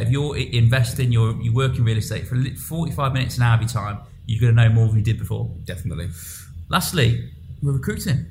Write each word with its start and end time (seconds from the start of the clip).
If 0.00 0.10
you're 0.10 0.36
investing, 0.36 1.12
you're 1.12 1.40
you 1.40 1.54
work 1.54 1.76
in 1.76 1.84
real 1.84 1.98
estate 1.98 2.26
for 2.26 2.34
45 2.34 3.12
minutes 3.12 3.36
an 3.36 3.44
hour 3.44 3.54
of 3.54 3.60
your 3.60 3.68
time, 3.68 4.00
you're 4.26 4.40
going 4.40 4.56
to 4.56 4.64
know 4.64 4.68
more 4.68 4.88
than 4.88 4.96
you 4.96 5.04
did 5.04 5.20
before. 5.20 5.54
Definitely. 5.66 6.08
Lastly, 6.68 7.30
we're 7.62 7.74
recruiting. 7.74 8.26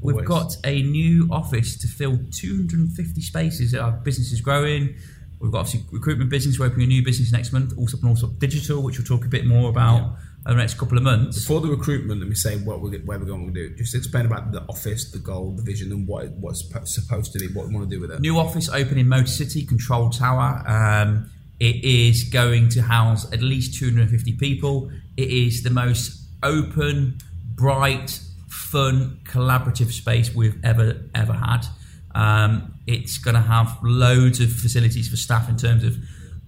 We've 0.00 0.24
got 0.24 0.56
a 0.64 0.80
new 0.82 1.28
office 1.30 1.76
to 1.76 1.88
fill 1.88 2.18
250 2.32 3.20
spaces. 3.20 3.74
Our 3.74 3.92
business 3.92 4.32
is 4.32 4.40
growing. 4.40 4.94
We've 5.40 5.52
got 5.52 5.58
obviously 5.58 5.84
recruitment 5.92 6.30
business. 6.30 6.58
We're 6.58 6.66
opening 6.66 6.86
a 6.86 6.88
new 6.88 7.04
business 7.04 7.32
next 7.32 7.52
month. 7.52 7.76
Also, 7.76 7.98
and 7.98 8.08
also 8.08 8.28
digital, 8.38 8.82
which 8.82 8.96
we'll 8.96 9.06
talk 9.06 9.26
a 9.26 9.28
bit 9.28 9.44
more 9.44 9.68
about 9.68 10.16
over 10.46 10.54
the 10.56 10.60
next 10.62 10.74
couple 10.74 10.98
of 10.98 11.04
months. 11.04 11.40
Before 11.40 11.60
the 11.60 11.68
recruitment, 11.68 12.20
let 12.20 12.28
me 12.28 12.34
say 12.34 12.56
what 12.58 12.80
we're, 12.80 12.98
where 13.00 13.18
we're 13.18 13.24
going 13.24 13.46
to 13.46 13.68
do. 13.68 13.74
Just 13.76 13.94
explain 13.94 14.26
about 14.26 14.52
the 14.52 14.60
office, 14.68 15.10
the 15.10 15.18
goal, 15.18 15.52
the 15.56 15.62
vision, 15.62 15.90
and 15.90 16.06
what 16.06 16.26
it- 16.26 16.32
what's 16.32 16.62
supposed 16.84 17.32
to 17.32 17.38
be, 17.38 17.46
what 17.54 17.68
we 17.68 17.74
want 17.74 17.88
to 17.88 17.96
do 17.96 18.00
with 18.00 18.10
it. 18.10 18.20
New 18.20 18.38
office 18.38 18.68
open 18.68 18.98
in 18.98 19.08
Motor 19.08 19.26
City, 19.26 19.64
Control 19.64 20.10
Tower. 20.10 20.62
Um, 20.68 21.30
it 21.60 21.82
is 21.84 22.24
going 22.24 22.68
to 22.70 22.82
house 22.82 23.30
at 23.32 23.40
least 23.40 23.78
250 23.78 24.32
people. 24.34 24.90
It 25.16 25.30
is 25.30 25.62
the 25.62 25.70
most 25.70 26.20
open, 26.42 27.18
bright, 27.54 28.20
fun, 28.48 29.20
collaborative 29.24 29.92
space 29.92 30.34
we've 30.34 30.58
ever 30.64 31.00
ever 31.14 31.32
had. 31.32 31.64
Um, 32.14 32.74
it's 32.86 33.18
going 33.18 33.34
to 33.34 33.40
have 33.40 33.78
loads 33.82 34.40
of 34.40 34.52
facilities 34.52 35.08
for 35.08 35.16
staff 35.16 35.48
in 35.48 35.56
terms 35.56 35.84
of 35.84 35.96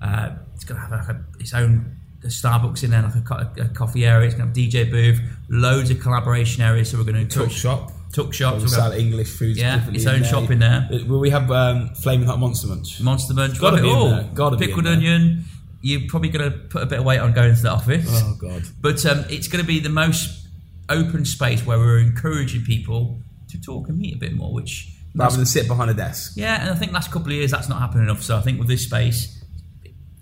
uh, 0.02 0.30
it's 0.54 0.64
going 0.64 0.80
to 0.80 0.86
have 0.86 1.08
a, 1.08 1.24
its 1.40 1.54
own 1.54 1.96
Starbucks 2.24 2.82
in 2.84 2.90
there, 2.90 3.02
like 3.02 3.14
a, 3.58 3.62
a 3.62 3.68
coffee 3.68 4.04
area. 4.04 4.26
It's 4.26 4.36
to 4.36 4.42
have 4.42 4.52
DJ 4.52 4.90
booth, 4.90 5.20
loads 5.48 5.90
of 5.90 6.00
collaboration 6.00 6.62
areas. 6.62 6.90
So 6.90 6.98
we're 6.98 7.04
going 7.04 7.28
to 7.28 7.38
Tuck 7.38 7.50
shop. 7.50 7.92
Tuck 8.12 8.32
shops. 8.32 8.56
We 8.56 8.62
We've 8.62 8.70
sell 8.70 8.90
got 8.90 8.98
English 8.98 9.30
foods. 9.30 9.58
Yeah, 9.58 9.88
its 9.90 10.06
own 10.06 10.24
shop 10.24 10.50
in 10.50 10.58
there. 10.60 10.88
Uh, 10.90 11.04
Will 11.06 11.20
we 11.20 11.30
have 11.30 11.50
um, 11.50 11.90
flaming 11.94 12.26
hot 12.26 12.38
monster 12.38 12.68
munch? 12.68 13.00
Monster 13.00 13.34
Munch, 13.34 13.60
Gotta 13.60 13.78
it 13.78 13.84
all. 13.84 14.08
there, 14.08 14.30
gotta 14.34 14.56
be 14.56 14.64
in 14.64 14.68
Pickled 14.70 14.86
onion. 14.86 15.44
You're 15.82 16.08
probably 16.08 16.30
going 16.30 16.50
to 16.50 16.58
put 16.58 16.82
a 16.82 16.86
bit 16.86 16.98
of 16.98 17.04
weight 17.04 17.18
on 17.20 17.32
going 17.32 17.54
to 17.54 17.62
the 17.62 17.70
office. 17.70 18.06
Oh 18.08 18.36
God. 18.40 18.62
But 18.80 19.04
um, 19.06 19.24
it's 19.28 19.46
going 19.48 19.62
to 19.62 19.66
be 19.66 19.78
the 19.78 19.90
most 19.90 20.48
open 20.88 21.24
space 21.24 21.64
where 21.66 21.78
we're 21.78 21.98
encouraging 21.98 22.62
people 22.62 23.20
to 23.50 23.60
talk 23.60 23.88
and 23.88 23.98
meet 23.98 24.14
a 24.14 24.18
bit 24.18 24.34
more, 24.34 24.52
which. 24.52 24.92
Rather 25.14 25.36
than 25.36 25.46
sit 25.46 25.66
behind 25.66 25.90
a 25.90 25.94
desk. 25.94 26.32
yeah, 26.36 26.60
and 26.60 26.68
I 26.70 26.74
think 26.74 26.92
last 26.92 27.10
couple 27.10 27.28
of 27.28 27.32
years 27.32 27.50
that's 27.50 27.70
not 27.70 27.78
happened 27.80 28.02
enough. 28.02 28.22
So 28.22 28.36
I 28.36 28.42
think 28.42 28.58
with 28.58 28.68
this 28.68 28.84
space, 28.84 29.35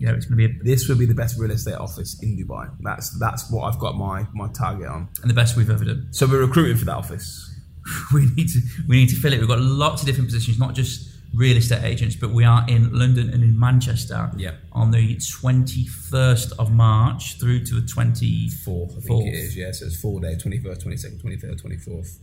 you 0.05 0.11
know, 0.11 0.15
it's 0.17 0.25
going 0.27 0.37
to 0.39 0.47
be 0.47 0.53
a, 0.59 0.63
This 0.63 0.87
will 0.87 0.97
be 0.97 1.05
the 1.05 1.15
best 1.15 1.37
real 1.39 1.51
estate 1.51 1.75
office 1.75 2.21
in 2.21 2.37
Dubai. 2.37 2.69
That's 2.81 3.09
that's 3.19 3.49
what 3.51 3.63
I've 3.63 3.79
got 3.79 3.95
my 3.95 4.25
my 4.33 4.47
target 4.49 4.87
on. 4.87 5.09
and 5.21 5.29
the 5.29 5.33
best 5.33 5.55
we've 5.57 5.69
ever 5.69 5.83
done. 5.85 6.07
So 6.11 6.27
we're 6.27 6.41
recruiting 6.45 6.77
for 6.77 6.85
that 6.85 6.95
office. 6.97 7.27
we 8.13 8.25
need 8.35 8.49
to 8.49 8.59
we 8.87 8.97
need 8.97 9.09
to 9.09 9.15
fill 9.15 9.33
it. 9.33 9.39
We've 9.39 9.47
got 9.47 9.59
lots 9.59 10.01
of 10.01 10.07
different 10.07 10.27
positions, 10.29 10.59
not 10.59 10.73
just 10.75 11.09
real 11.33 11.57
estate 11.57 11.83
agents, 11.83 12.15
but 12.15 12.29
we 12.31 12.43
are 12.45 12.63
in 12.67 12.93
London 12.97 13.29
and 13.29 13.43
in 13.43 13.59
Manchester 13.59 14.31
Yeah. 14.37 14.51
on 14.71 14.91
the 14.91 15.17
21st 15.17 16.53
of 16.59 16.71
March 16.71 17.37
through 17.39 17.65
to 17.65 17.75
the 17.75 17.81
24th. 17.81 18.53
Fourth, 18.63 18.91
I 18.97 19.01
think 19.01 19.27
it 19.27 19.37
is. 19.37 19.57
Yeah, 19.57 19.71
so 19.71 19.85
it's 19.87 19.99
four 19.99 20.19
days: 20.21 20.41
twenty 20.41 20.59
first, 20.59 20.81
twenty 20.81 20.97
second, 20.97 21.19
twenty 21.19 21.37
third, 21.37 21.57
twenty 21.59 21.77
fourth. 21.77 22.19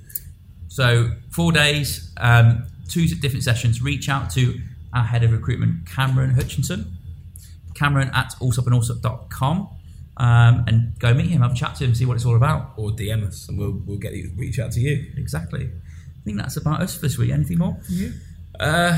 So 0.68 1.10
four 1.30 1.52
days, 1.52 2.12
um, 2.16 2.64
two 2.88 3.06
different 3.06 3.44
sessions. 3.44 3.82
Reach 3.82 4.08
out 4.08 4.30
to 4.30 4.58
our 4.94 5.04
head 5.04 5.22
of 5.22 5.32
recruitment, 5.32 5.86
Cameron 5.86 6.30
Hutchinson, 6.34 6.96
Cameron 7.74 8.10
at 8.14 8.32
allsoppandallsopp.com, 8.40 9.68
um, 10.18 10.64
and 10.66 10.98
go 10.98 11.14
meet 11.14 11.28
him, 11.28 11.42
have 11.42 11.52
a 11.52 11.54
chat 11.54 11.76
to 11.76 11.84
him, 11.84 11.94
see 11.94 12.04
what 12.06 12.14
it's 12.14 12.26
all 12.26 12.36
about. 12.36 12.72
Or 12.76 12.90
DM 12.90 13.26
us, 13.26 13.48
and 13.48 13.58
we'll 13.58 13.80
we'll 13.86 13.98
get 13.98 14.12
you 14.14 14.32
reach 14.36 14.58
out 14.58 14.72
to 14.72 14.80
you. 14.80 15.12
Exactly. 15.16 15.66
I 15.66 16.24
think 16.24 16.36
that's 16.38 16.56
about 16.56 16.80
us 16.82 16.94
for 16.94 17.02
this 17.02 17.18
week. 17.18 17.30
Anything 17.30 17.58
more 17.58 17.74
from 17.84 17.94
you? 17.94 18.12
Uh, 18.60 18.96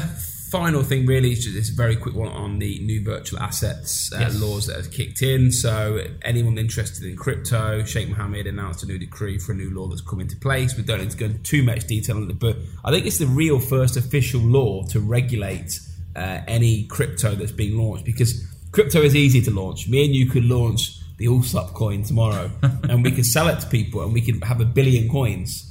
final 0.51 0.83
thing, 0.83 1.07
really, 1.07 1.33
is 1.33 1.43
just 1.45 1.55
this 1.55 1.71
very 1.71 1.97
quick 1.97 2.15
one 2.15 2.29
on 2.29 2.59
the 2.59 2.79
new 2.81 3.03
virtual 3.03 3.39
assets 3.41 4.13
uh, 4.13 4.19
Yes. 4.21 4.39
laws 4.41 4.67
that 4.67 4.77
have 4.77 4.91
kicked 4.91 5.23
in. 5.23 5.51
So, 5.51 6.01
anyone 6.23 6.59
interested 6.59 7.05
in 7.09 7.17
crypto, 7.17 7.83
Sheikh 7.85 8.09
Mohammed 8.11 8.47
announced 8.47 8.83
a 8.83 8.87
new 8.87 8.99
decree 8.99 9.39
for 9.39 9.53
a 9.53 9.55
new 9.55 9.71
law 9.71 9.89
that's 9.89 10.03
come 10.03 10.21
into 10.21 10.37
place. 10.37 10.77
We 10.77 10.83
don't 10.83 11.01
need 11.01 11.11
to 11.13 11.17
go 11.17 11.27
into 11.27 11.39
too 11.39 11.63
much 11.63 11.87
detail 11.87 12.17
on 12.17 12.29
it, 12.31 12.39
but 12.39 12.57
I 12.85 12.91
think 12.91 13.07
it's 13.07 13.19
the 13.19 13.27
real 13.27 13.59
first 13.59 13.97
official 13.97 14.41
law 14.43 14.85
to 14.89 15.01
regulate 15.01 15.81
uh, 16.15 16.41
any 16.47 16.85
crypto 16.89 17.35
that's 17.35 17.53
being 17.53 17.79
launched 17.79 18.05
because 18.05 18.45
crypto 18.75 19.01
is 19.03 19.15
easy 19.15 19.41
to 19.43 19.51
launch. 19.51 19.89
Me 19.89 20.05
and 20.05 20.15
you 20.15 20.27
could 20.27 20.45
launch 20.45 20.99
the 21.19 21.27
Allsopp 21.27 21.73
coin 21.75 22.03
tomorrow, 22.03 22.51
and 22.91 23.03
we 23.05 23.11
could 23.17 23.27
sell 23.27 23.49
it 23.49 23.59
to 23.61 23.67
people, 23.69 24.03
and 24.03 24.13
we 24.13 24.21
could 24.21 24.43
have 24.45 24.61
a 24.61 24.65
billion 24.79 25.09
coins 25.09 25.71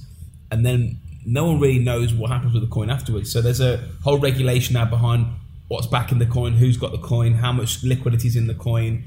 and 0.53 0.64
then 0.64 1.00
no 1.25 1.46
one 1.46 1.59
really 1.59 1.80
knows 1.80 2.13
what 2.13 2.30
happens 2.30 2.53
with 2.53 2.62
the 2.62 2.69
coin 2.69 2.92
afterwards. 2.92 3.31
So 3.31 3.42
there's 3.42 3.59
a 3.59 3.78
whole 4.03 4.19
regulation 4.19 4.74
now 4.75 4.86
behind 4.86 5.25
what's 5.68 5.88
backing 5.88 6.19
the 6.19 6.28
coin, 6.28 6.53
who's 6.53 6.78
got 6.78 6.92
the 6.92 7.00
coin, 7.00 7.34
how 7.34 7.52
much 7.52 7.84
liquidity 7.84 8.28
is 8.28 8.36
in 8.36 8.46
the 8.46 8.53
coin. 8.53 9.03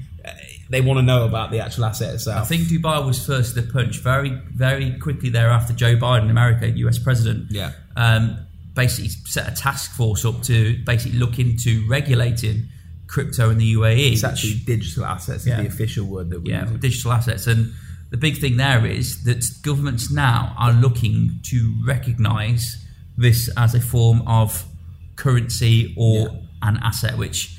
They 0.69 0.81
want 0.81 0.97
to 0.97 1.03
know 1.03 1.23
about 1.23 1.51
the 1.51 1.59
actual 1.61 1.85
asset 1.85 2.13
itself. 2.15 2.41
I 2.41 2.45
think 2.45 2.63
Dubai 2.63 3.05
was 3.05 3.25
first 3.25 3.55
to 3.55 3.61
the 3.61 3.71
punch. 3.71 3.99
Very, 3.99 4.31
very 4.53 4.99
quickly 4.99 5.29
thereafter, 5.29 5.71
Joe 5.73 5.95
Biden, 5.95 6.29
America, 6.29 6.67
US 6.69 6.99
president, 6.99 7.49
Yeah. 7.49 7.71
um, 7.95 8.45
basically 8.73 9.09
set 9.09 9.47
a 9.49 9.55
task 9.55 9.91
force 9.91 10.25
up 10.25 10.41
to 10.43 10.83
basically 10.85 11.17
look 11.17 11.39
into 11.39 11.87
regulating 11.87 12.67
crypto 13.07 13.49
in 13.49 13.57
the 13.57 13.65
UAE. 13.75 14.11
it's 14.13 14.21
which- 14.23 14.31
actually 14.31 14.55
digital 14.65 15.05
assets 15.05 15.41
is 15.41 15.47
Yeah. 15.47 15.61
the 15.61 15.67
official 15.67 16.05
word 16.05 16.29
that 16.29 16.41
we 16.43 16.51
yeah, 16.51 16.69
use. 16.69 16.79
digital 16.81 17.11
assets. 17.13 17.47
And 17.47 17.73
the 18.09 18.17
big 18.17 18.37
thing 18.37 18.57
there 18.57 18.85
is 18.85 19.23
that 19.23 19.43
governments 19.63 20.11
now 20.11 20.53
are 20.57 20.73
looking 20.73 21.39
to 21.43 21.73
recognise 21.85 22.77
this 23.17 23.49
as 23.57 23.73
a 23.73 23.81
form 23.81 24.21
of 24.27 24.65
currency 25.15 25.93
or 25.97 26.29
an 26.61 26.77
asset, 26.83 27.17
which 27.17 27.55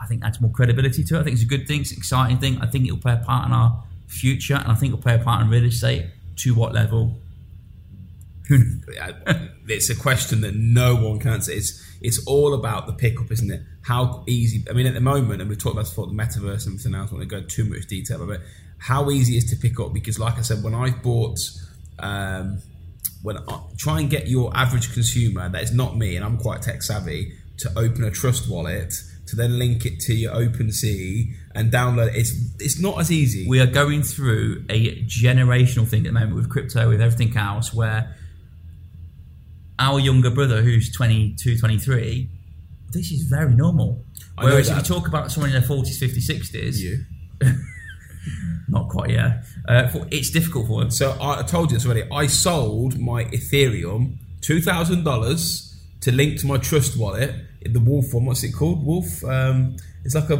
I 0.00 0.06
think 0.06 0.24
adds 0.24 0.40
more 0.40 0.50
credibility 0.50 1.02
to 1.04 1.16
it. 1.16 1.20
I 1.20 1.22
think 1.24 1.34
it's 1.34 1.42
a 1.42 1.46
good 1.46 1.66
thing, 1.66 1.80
it's 1.80 1.90
an 1.92 1.98
exciting 1.98 2.38
thing. 2.38 2.58
I 2.60 2.66
think 2.66 2.84
it'll 2.86 2.98
play 2.98 3.14
a 3.14 3.24
part 3.24 3.46
in 3.46 3.52
our 3.52 3.82
future, 4.06 4.54
and 4.54 4.70
I 4.70 4.74
think 4.74 4.92
it'll 4.92 5.02
play 5.02 5.14
a 5.14 5.18
part 5.18 5.42
in 5.42 5.48
real 5.48 5.64
estate. 5.64 6.06
To 6.36 6.54
what 6.54 6.74
level? 6.74 7.18
It's 9.68 9.90
a 9.90 9.96
question 9.96 10.42
that 10.42 10.54
no 10.54 10.94
one 10.94 11.18
can 11.18 11.32
answer. 11.32 11.52
It's 11.52 11.82
it's 12.00 12.24
all 12.26 12.54
about 12.54 12.86
the 12.86 12.92
pickup, 12.92 13.32
isn't 13.32 13.50
it? 13.50 13.62
How 13.82 14.22
easy? 14.28 14.64
I 14.70 14.74
mean, 14.74 14.86
at 14.86 14.94
the 14.94 15.00
moment, 15.00 15.40
and 15.40 15.48
we've 15.50 15.58
talked 15.58 15.74
about 15.74 15.86
before, 15.86 16.06
the 16.06 16.12
metaverse 16.12 16.66
and 16.66 16.78
everything 16.78 16.94
else. 16.94 17.08
I 17.08 17.10
don't 17.10 17.18
want 17.18 17.30
to 17.30 17.40
go 17.40 17.42
too 17.46 17.64
much 17.64 17.86
detail 17.86 18.22
about 18.22 18.36
it. 18.36 18.42
How 18.78 19.10
easy 19.10 19.36
is 19.36 19.44
to 19.50 19.56
pick 19.56 19.80
up? 19.80 19.92
Because, 19.92 20.18
like 20.18 20.38
I 20.38 20.42
said, 20.42 20.62
when 20.62 20.74
I 20.74 20.90
bought, 20.90 21.38
um, 21.98 22.60
when 23.22 23.38
I 23.38 23.60
try 23.76 24.00
and 24.00 24.10
get 24.10 24.28
your 24.28 24.56
average 24.56 24.92
consumer 24.92 25.48
that 25.48 25.62
is 25.62 25.72
not 25.72 25.96
me, 25.96 26.14
and 26.16 26.24
I'm 26.24 26.38
quite 26.38 26.62
tech 26.62 26.82
savvy, 26.82 27.32
to 27.58 27.70
open 27.76 28.04
a 28.04 28.10
trust 28.10 28.48
wallet 28.50 28.92
to 29.26 29.34
then 29.34 29.58
link 29.58 29.84
it 29.84 29.98
to 30.00 30.14
your 30.14 30.32
OpenSea 30.32 31.34
and 31.54 31.72
download. 31.72 32.08
it, 32.08 32.16
It's 32.16 32.32
it's 32.60 32.78
not 32.78 33.00
as 33.00 33.10
easy. 33.10 33.48
We 33.48 33.60
are 33.60 33.66
going 33.66 34.02
through 34.02 34.64
a 34.68 35.02
generational 35.04 35.88
thing 35.88 36.06
at 36.06 36.12
the 36.14 36.20
moment 36.20 36.36
with 36.36 36.50
crypto, 36.50 36.88
with 36.88 37.00
everything 37.00 37.36
else, 37.36 37.74
where 37.74 38.14
our 39.78 39.98
younger 40.00 40.30
brother, 40.30 40.62
who's 40.62 40.92
22, 40.92 41.58
23, 41.58 42.28
this 42.92 43.10
is 43.12 43.22
very 43.22 43.54
normal. 43.54 44.04
I 44.38 44.44
Whereas 44.44 44.70
if 44.70 44.76
you 44.76 44.82
talk 44.82 45.08
about 45.08 45.30
someone 45.32 45.50
in 45.52 45.60
their 45.60 45.68
40s, 45.68 46.00
50s, 46.02 46.28
60s, 46.28 46.76
you. 46.78 47.04
not 48.68 48.88
quite, 48.88 49.10
yeah, 49.10 49.42
uh, 49.68 49.88
for, 49.88 50.06
it's 50.10 50.30
difficult 50.30 50.66
for 50.66 50.80
them. 50.80 50.90
So 50.90 51.12
I 51.20 51.40
I 51.40 51.42
told 51.42 51.70
you 51.70 51.76
this 51.76 51.86
already. 51.86 52.04
I 52.10 52.26
sold 52.26 52.98
my 52.98 53.24
Ethereum 53.26 54.16
two 54.40 54.60
thousand 54.60 55.04
dollars 55.04 55.74
to 56.00 56.12
link 56.12 56.38
to 56.40 56.46
my 56.46 56.56
Trust 56.58 56.96
wallet. 56.96 57.34
The 57.64 57.80
Wolf 57.80 58.12
one, 58.14 58.26
what's 58.26 58.42
it 58.44 58.52
called? 58.52 58.84
Wolf. 58.84 59.22
Um, 59.24 59.76
it's 60.04 60.14
like 60.14 60.30
a 60.30 60.34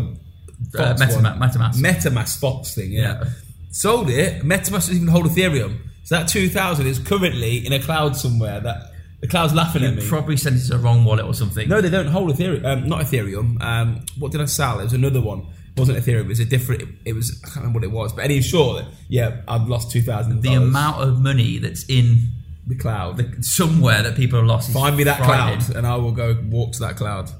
Uh, 0.75 0.95
MetaMask. 0.95 1.39
MetaMask. 1.39 1.75
MetaMask 1.75 2.41
Fox 2.41 2.75
thing. 2.75 2.93
Yeah. 2.93 3.03
Yeah. 3.03 3.25
Sold 3.71 4.09
it. 4.09 4.43
MetaMask 4.43 4.71
doesn't 4.89 4.97
even 4.97 5.09
hold 5.09 5.27
Ethereum. 5.27 5.79
So 6.05 6.17
that 6.17 6.29
two 6.29 6.49
thousand 6.49 6.87
is 6.87 6.99
currently 6.99 7.65
in 7.67 7.73
a 7.73 7.79
cloud 7.79 8.17
somewhere. 8.17 8.61
That 8.61 8.93
the 9.21 9.27
cloud's 9.27 9.55
laughing 9.55 9.85
at 9.85 9.95
me. 9.95 10.07
Probably 10.09 10.37
sent 10.37 10.57
it 10.57 10.61
to 10.61 10.71
the 10.71 10.79
wrong 10.79 11.05
wallet 11.05 11.25
or 11.25 11.35
something. 11.35 11.69
no, 11.69 11.81
they 11.81 11.91
don't 11.91 12.09
hold 12.09 12.31
Ethereum. 12.31 12.65
Um, 12.65 12.89
not 12.89 13.01
Ethereum. 13.01 13.63
Um, 13.63 14.05
what 14.19 14.33
did 14.33 14.41
I 14.41 14.45
sell? 14.45 14.81
It 14.81 14.85
was 14.85 14.93
another 14.93 15.21
one. 15.21 15.41
It 15.41 15.81
wasn't 15.81 15.99
Ethereum. 15.99 16.23
It 16.23 16.29
was 16.29 16.41
a 16.41 16.45
different. 16.45 16.85
It, 17.05 17.15
was. 17.15 17.41
I 17.43 17.47
can't 17.47 17.57
remember 17.57 17.79
what 17.79 17.85
it 17.85 17.93
was. 17.93 18.13
But 18.13 18.25
any 18.25 18.41
short. 18.43 18.85
Yeah, 19.09 19.43
I've 19.49 19.69
lost 19.69 19.91
two 19.91 20.03
thousand. 20.03 20.43
the 20.43 20.55
amount 20.55 21.03
of 21.03 21.21
money 21.21 21.59
that's 21.59 21.85
in 21.89 22.29
the 22.67 22.75
cloud. 22.75 23.17
the, 23.17 23.43
somewhere 23.43 24.03
that 24.03 24.17
people 24.17 24.39
have 24.39 24.49
lost. 24.49 24.73
Find 24.73 24.97
me 24.97 25.05
that 25.05 25.19
frightening. 25.19 25.61
cloud, 25.61 25.77
and 25.77 25.87
I 25.87 25.97
will 25.97 26.13
go 26.13 26.37
walk 26.45 26.73
to 26.73 26.81
that 26.81 26.97
cloud. 26.97 27.31